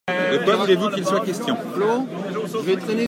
De 0.31 0.43
quoi 0.43 0.55
voulez-vous 0.55 0.89
qu’il 0.89 1.05
soit 1.05 1.23
question? 1.23 1.55